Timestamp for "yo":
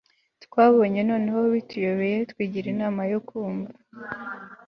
3.11-3.19